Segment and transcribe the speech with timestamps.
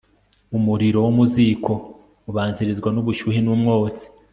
[0.57, 1.73] umuriro wo mu ziko
[2.29, 4.05] ubanzirizwa n'ubushyuhe n'umwotsi